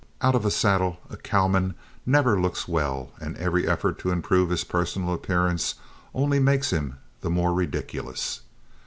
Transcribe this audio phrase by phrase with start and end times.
[0.19, 1.75] Out of a saddle a cowman
[2.07, 5.75] never looks well, and every effort to improve his personal appearance
[6.15, 8.41] only makes him the more ridiculous.